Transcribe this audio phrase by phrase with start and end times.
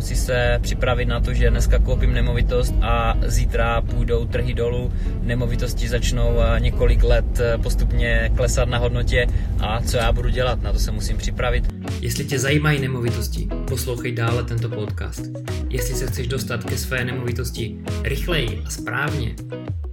[0.00, 4.92] musí se připravit na to, že dneska koupím nemovitost a zítra půjdou trhy dolů,
[5.22, 9.26] nemovitosti začnou eh, několik let eh, postupně klesat na hodnotě
[9.58, 11.64] a co já budu dělat, na to se musím připravit.
[12.00, 15.22] Jestli tě zajímají nemovitosti, poslouchej dále tento podcast.
[15.68, 19.34] Jestli se chceš dostat ke své nemovitosti rychleji a správně,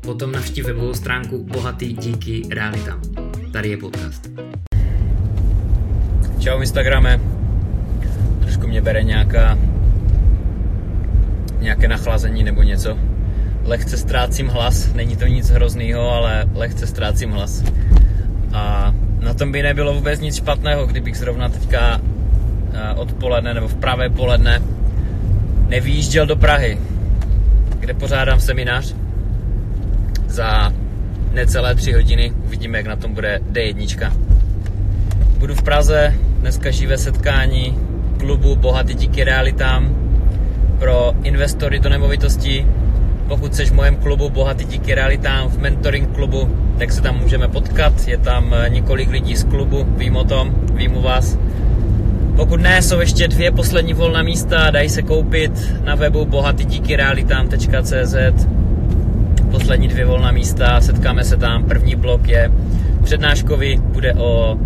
[0.00, 3.00] potom navštív webovou stránku Bohatý díky realitám.
[3.52, 4.30] Tady je podcast.
[6.38, 7.20] Čau Instagrame,
[8.40, 9.58] trošku mě bere nějaká
[11.60, 12.98] nějaké nachlazení nebo něco.
[13.64, 17.64] Lehce ztrácím hlas, není to nic hroznýho, ale lehce ztrácím hlas.
[18.52, 22.00] A na tom by nebylo vůbec nic špatného, kdybych zrovna teďka
[22.72, 24.62] eh, odpoledne nebo v pravé poledne
[25.68, 26.78] nevýjížděl do Prahy,
[27.80, 28.94] kde pořádám seminář
[30.26, 30.72] za
[31.32, 32.32] necelé tři hodiny.
[32.44, 34.12] Uvidíme, jak na tom bude D1.
[35.38, 37.78] Budu v Praze, dneska živé setkání
[38.18, 40.05] klubu Bohatý díky realitám
[40.78, 42.66] pro investory do nemovitostí.
[43.28, 47.48] Pokud jsi v mém klubu Bohatý díky realitám v mentoring klubu, tak se tam můžeme
[47.48, 48.08] potkat.
[48.08, 51.38] Je tam eh, několik lidí z klubu, vím o tom, vím u vás.
[52.36, 58.46] Pokud ne, jsou ještě dvě poslední volná místa, dají se koupit na webu bohatydíkyrealitám.cz
[59.50, 61.64] Poslední dvě volná místa, setkáme se tam.
[61.64, 62.52] První blok je
[63.04, 64.58] přednáškový, bude o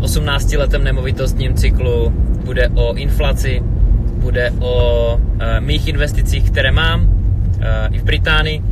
[0.00, 2.12] 18 letem nemovitostním cyklu,
[2.44, 3.62] bude o inflaci,
[4.26, 4.74] bude o
[5.14, 5.22] uh,
[5.60, 8.62] mých investicích, které mám uh, i v Británii.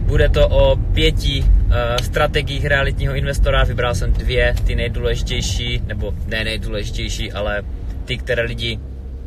[0.00, 3.64] Bude to o pěti uh, strategiích realitního investora.
[3.64, 7.62] Vybral jsem dvě, ty nejdůležitější, nebo ne nejdůležitější, ale
[8.04, 8.78] ty, které lidi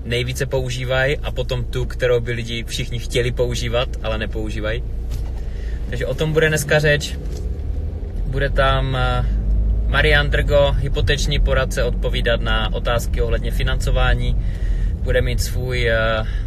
[0.06, 4.84] nejvíce používají a potom tu, kterou by lidi všichni chtěli používat, ale nepoužívají.
[5.90, 7.14] Takže o tom bude dneska řeč.
[8.26, 8.98] Bude tam
[9.88, 14.36] Marian Drgo, hypoteční poradce, odpovídat na otázky ohledně financování
[15.10, 15.98] bude mít svůj eh,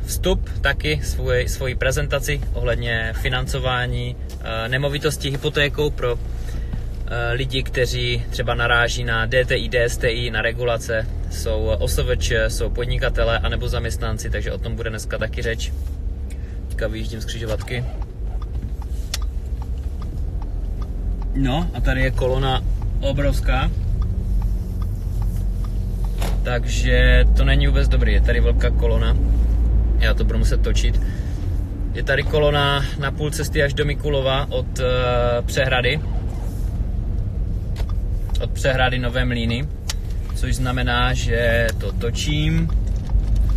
[0.06, 8.55] vstup taky, svůj, svoji prezentaci ohledně financování eh, nemovitosti hypotékou pro eh, lidi, kteří třeba
[8.55, 14.77] naráží na DTI, DSTI, na regulace, jsou OSVČ, jsou podnikatele anebo zaměstnanci, takže o tom
[14.77, 15.72] bude dneska taky řeč.
[16.68, 17.84] Teďka vyjíždím z křižovatky.
[21.34, 22.62] No a tady je kolona
[23.01, 23.70] obrovská
[26.45, 28.13] takže to není vůbec dobrý.
[28.13, 29.17] Je tady velká kolona,
[29.98, 31.01] já to budu muset točit.
[31.95, 34.85] Je tady kolona na půl cesty až do Mikulova od uh,
[35.47, 36.01] přehrady.
[38.41, 39.69] Od přehrady Nové Mlíny.
[40.35, 42.69] Což znamená, že to točím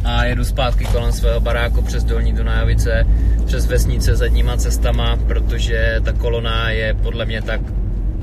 [0.03, 3.07] a jedu zpátky kolem svého baráku přes Dolní Dunajovice,
[3.45, 7.62] přes vesnice zadníma cestama, protože ta kolona je podle mě tak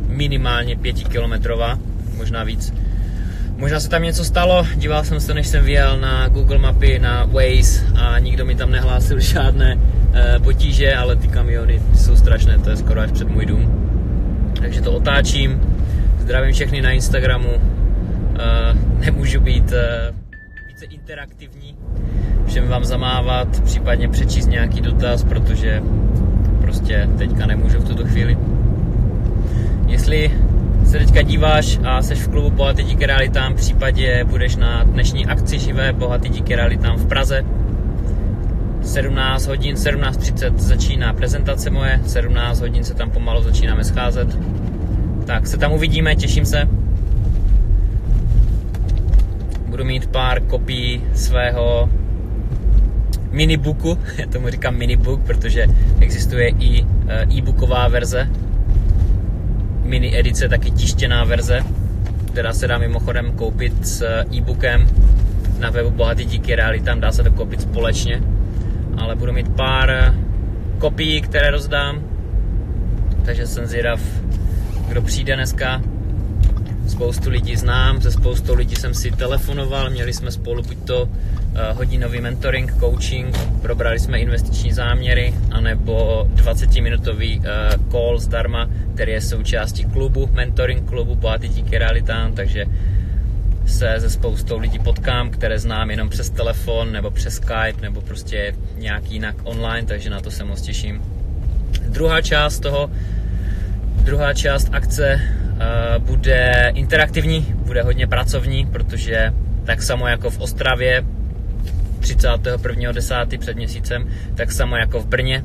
[0.06, 1.78] minimálně pětikilometrová,
[2.16, 2.72] možná víc
[3.62, 7.24] Možná se tam něco stalo, díval jsem se, než jsem vyjel na Google mapy, na
[7.24, 9.78] Waze a nikdo mi tam nehlásil žádné
[10.14, 13.72] e, potíže, ale ty kamiony jsou strašné, to je skoro až před můj dům.
[14.60, 15.60] Takže to otáčím,
[16.18, 17.58] zdravím všechny na Instagramu, e,
[18.98, 20.12] nemůžu být e,
[20.68, 21.76] více interaktivní,
[22.46, 25.82] všem vám zamávat, případně přečíst nějaký dotaz, protože
[26.60, 28.38] prostě teďka nemůžu v tuto chvíli.
[29.86, 30.30] Jestli
[30.92, 35.58] se teďka díváš a jsi v klubu Bohatý díky realitám, případě budeš na dnešní akci
[35.58, 37.44] živé Bohatý díky realitám v Praze.
[38.82, 44.38] 17 hodin, 17.30 začíná prezentace moje, 17 hodin se tam pomalu začínáme scházet.
[45.26, 46.68] Tak se tam uvidíme, těším se.
[49.66, 51.90] Budu mít pár kopií svého
[53.30, 55.66] minibooku, já tomu říkám minibook, protože
[56.00, 58.28] existuje i eh, e-booková verze
[59.82, 61.64] mini edice, taky tištěná verze,
[62.26, 64.88] která se dá mimochodem koupit s e-bookem
[65.58, 68.22] na webu Bohatý díky realitám, dá se to koupit společně,
[68.98, 70.14] ale budu mít pár
[70.78, 72.02] kopií, které rozdám,
[73.24, 74.00] takže jsem zvědav,
[74.88, 75.82] kdo přijde dneska.
[76.88, 81.08] Spoustu lidí znám, se spoustou lidí jsem si telefonoval, měli jsme spolu buď to
[81.54, 89.20] Eh, hodinový mentoring, coaching, probrali jsme investiční záměry, anebo 20-minutový eh, call zdarma, který je
[89.20, 92.64] součástí klubu, mentoring klubu Bohatý díky realitám, takže
[93.66, 98.54] se se spoustou lidí potkám, které znám jenom přes telefon, nebo přes Skype, nebo prostě
[98.76, 101.02] nějak jinak online, takže na to se moc těším.
[101.88, 102.90] Druhá část toho,
[104.04, 105.20] druhá část akce
[105.98, 109.32] bude interaktivní, bude hodně pracovní, protože
[109.64, 111.04] tak samo jako v Ostravě
[112.00, 113.38] 31.10.
[113.38, 115.44] před měsícem, tak samo jako v Brně,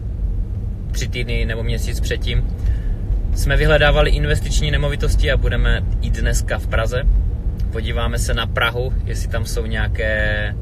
[0.91, 2.47] tři týdny nebo měsíc předtím,
[3.35, 7.03] jsme vyhledávali investiční nemovitosti a budeme i dneska v Praze.
[7.71, 10.55] Podíváme se na Prahu, jestli tam jsou nějaké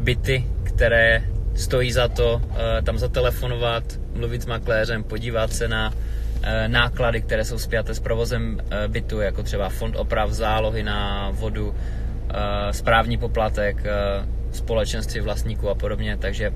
[0.00, 1.22] byty, které
[1.54, 2.42] stojí za to
[2.82, 3.84] tam zatelefonovat,
[4.14, 5.92] mluvit s makléřem, podívat se na
[6.66, 11.74] náklady, které jsou spjaté s provozem bytu, jako třeba fond oprav, zálohy na vodu,
[12.70, 13.82] správní poplatek,
[14.52, 16.16] společenství vlastníků a podobně.
[16.16, 16.52] Takže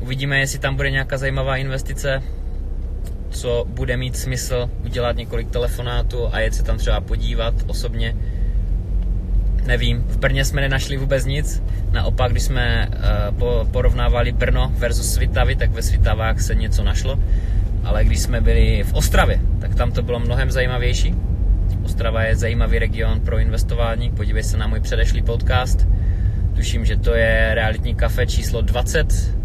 [0.00, 2.22] uvidíme, jestli tam bude nějaká zajímavá investice,
[3.30, 8.16] co bude mít smysl udělat několik telefonátů a jet se tam třeba podívat osobně.
[9.66, 11.62] Nevím, v Brně jsme nenašli vůbec nic.
[11.90, 12.88] Naopak, když jsme
[13.70, 17.18] porovnávali Brno versus Svitavy, tak ve Svitavách se něco našlo.
[17.84, 21.14] Ale když jsme byli v Ostravě, tak tam to bylo mnohem zajímavější.
[21.84, 24.10] Ostrava je zajímavý region pro investování.
[24.10, 25.88] Podívej se na můj předešlý podcast.
[26.54, 29.36] Tuším, že to je realitní kafe číslo 20,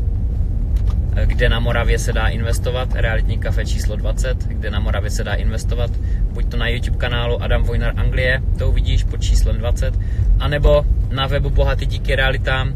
[1.26, 5.34] kde na Moravě se dá investovat, realitní kafe číslo 20, kde na Moravě se dá
[5.34, 5.92] investovat,
[6.34, 10.00] buď to na YouTube kanálu Adam Vojnar Anglie, to uvidíš pod číslem 20,
[10.40, 12.74] anebo na webu Bohatý díky realitám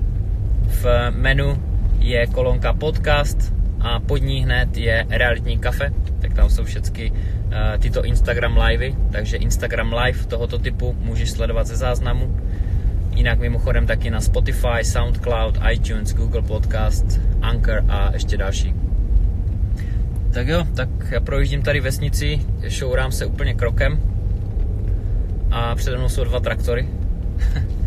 [0.67, 1.63] v menu
[1.99, 7.17] je kolonka podcast a pod ní hned je realitní kafe, tak tam jsou všechny uh,
[7.79, 12.35] tyto Instagram livey, takže Instagram live tohoto typu můžeš sledovat ze záznamu
[13.19, 18.73] Jinak mimochodem taky na Spotify, Soundcloud, iTunes, Google Podcast, Anchor a ještě další.
[20.33, 23.99] Tak jo, tak já projíždím tady vesnici, šourám se úplně krokem
[25.51, 26.87] a přede mnou jsou dva traktory.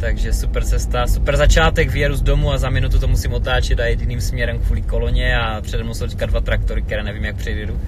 [0.00, 3.86] Takže super cesta, super začátek, vyjedu z domu a za minutu to musím otáčet a
[3.86, 7.36] jít jiným směrem kvůli koloně a přede mnou jsou teďka dva traktory, které nevím jak
[7.36, 7.80] přejdu.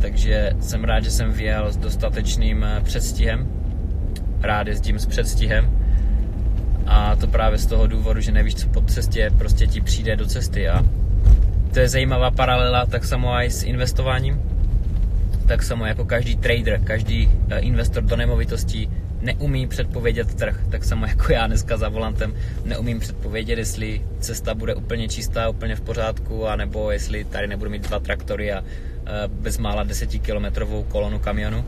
[0.00, 3.48] Takže jsem rád, že jsem vyjel s dostatečným eh, předstihem.
[4.40, 5.70] Rád jezdím s předstihem.
[6.86, 10.26] A to právě z toho důvodu, že nevíš, co po cestě prostě ti přijde do
[10.26, 10.68] cesty.
[10.68, 10.84] A
[11.72, 14.42] to je zajímavá paralela tak samo i s investováním,
[15.46, 18.90] tak samo jako každý trader, každý eh, investor do nemovitostí
[19.26, 22.34] neumí předpovědět trh, tak samo jako já dneska za volantem
[22.64, 27.88] neumím předpovědět, jestli cesta bude úplně čistá, úplně v pořádku, anebo jestli tady nebudu mít
[27.88, 31.64] dva traktory a eh, bezmála desetikilometrovou kolonu kamionu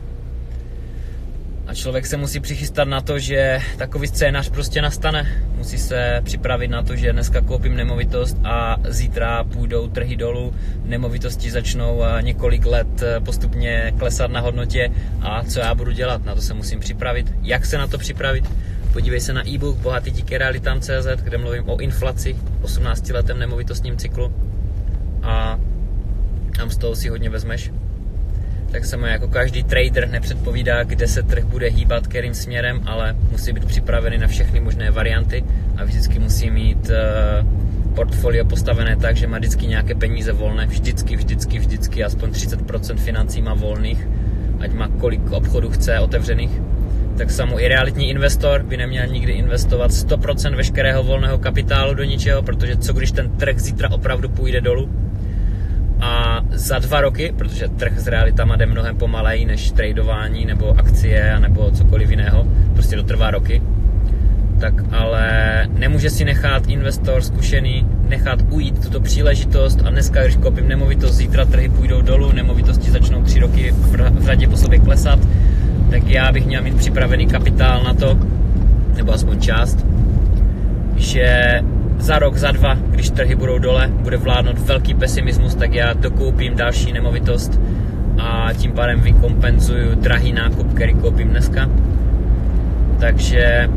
[1.69, 5.43] a člověk se musí přichystat na to, že takový scénář prostě nastane.
[5.55, 11.51] Musí se připravit na to, že dneska koupím nemovitost a zítra půjdou trhy dolů, nemovitosti
[11.51, 16.41] začnou několik let eh, postupně klesat na hodnotě a co já budu dělat, na to
[16.41, 17.33] se musím připravit.
[17.41, 18.45] Jak se na to připravit?
[18.93, 24.33] Podívej se na e-book Bohatý díky realitám.cz, kde mluvím o inflaci, 18 letem nemovitostním cyklu
[25.23, 25.59] a
[26.57, 27.71] tam z toho si hodně vezmeš
[28.71, 33.53] tak samo jako každý trader nepředpovídá, kde se trh bude hýbat, kterým směrem, ale musí
[33.53, 35.43] být připravený na všechny možné varianty
[35.77, 41.15] a vždycky musí mít uh, portfolio postavené tak, že má vždycky nějaké peníze volné, vždycky,
[41.15, 44.07] vždycky, vždycky, aspoň 30% financí má volných,
[44.59, 46.61] ať má kolik obchodů chce otevřených.
[47.17, 52.43] Tak samo i realitní investor by neměl nikdy investovat 100% veškerého volného kapitálu do ničeho,
[52.43, 54.89] protože co když ten trh zítra opravdu půjde dolů,
[56.01, 61.39] a za dva roky, protože trh s realitama jde mnohem pomaleji než tradování nebo akcie
[61.39, 63.61] nebo cokoliv jiného, prostě to trvá roky,
[64.59, 70.67] tak ale nemůže si nechat investor zkušený nechat ujít tuto příležitost a dneska, když koupím
[70.67, 75.19] nemovitost, zítra trhy půjdou dolů, nemovitosti začnou tři roky v řadě po sobě klesat,
[75.91, 78.17] tak já bych měl mít připravený kapitál na to,
[78.95, 79.85] nebo aspoň část,
[80.95, 81.59] že
[81.99, 86.55] za rok, za dva, když trhy budou dole, bude vládnout velký pesimismus, tak já dokoupím
[86.55, 87.59] další nemovitost
[88.17, 91.69] a tím pádem vykompenzuju drahý nákup, který koupím dneska.
[92.99, 93.69] Takže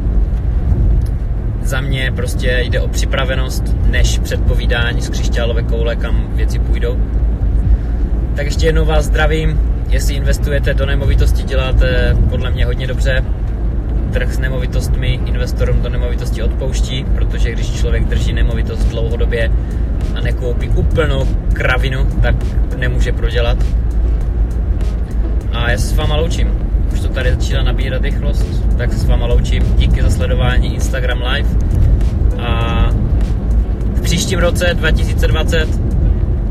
[1.63, 6.97] za mě prostě jde o připravenost, než předpovídání z křišťálové koule, kam věci půjdou.
[8.37, 13.25] Tak ještě jednou vás zdravím, jestli investujete do nemovitosti, děláte podle mě hodně dobře,
[14.13, 19.51] trh s nemovitostmi investorům do nemovitosti odpouští, protože když člověk drží nemovitost dlouhodobě
[20.15, 22.35] a nekoupí úplnou kravinu, tak
[22.77, 23.59] nemůže prodělat.
[25.53, 26.49] A já se s váma loučím.
[26.93, 29.63] Už to tady začíná nabírat rychlost, tak se s váma loučím.
[29.77, 31.49] Díky za sledování Instagram Live.
[32.39, 32.91] A
[33.95, 35.69] v příštím roce 2020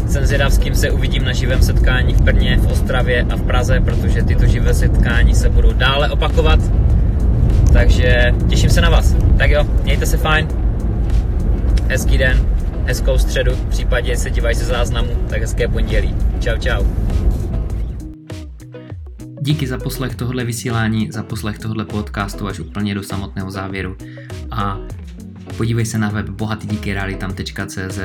[0.08, 3.42] jsem zvědav, s kým se uvidím na živém setkání v Brně, v Ostravě a v
[3.42, 6.60] Praze, protože tyto živé setkání se budou dále opakovat.
[7.74, 9.16] Takže těším se na vás.
[9.38, 10.48] Tak jo, mějte se fajn.
[11.88, 12.46] Hezký den,
[12.86, 16.16] hezkou středu, v případě, se dívají se záznamu, tak hezké pondělí.
[16.40, 16.84] Čau, čau.
[19.42, 23.98] Díky za poslech tohle vysílání, za poslech tohle podcastu až úplně do samotného závěru.
[24.52, 24.78] A
[25.58, 28.00] podívej se na web bohatydíkyrealitam.cz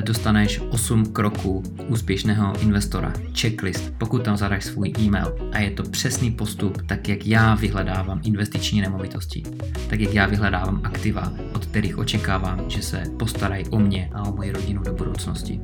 [0.00, 5.36] dostaneš 8 kroků úspěšného investora, checklist, pokud tam zadáš svůj e-mail.
[5.52, 9.42] A je to přesný postup, tak jak já vyhledávám investiční nemovitosti,
[9.88, 14.36] tak jak já vyhledávám aktiva, od kterých očekávám, že se postarají o mě a o
[14.36, 15.60] moji rodinu do budoucnosti.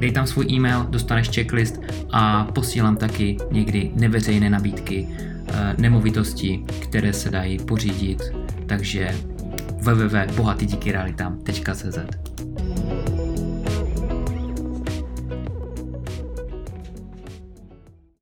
[0.00, 7.12] Dej tam svůj e-mail, dostaneš checklist a posílám taky někdy neveřejné nabídky eh, nemovitosti, které
[7.12, 8.22] se dají pořídit,
[8.66, 9.14] takže
[9.82, 12.29] www.bohatydíkyrealitám.cz